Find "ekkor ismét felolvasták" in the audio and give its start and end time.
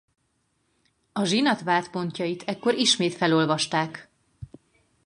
2.43-4.09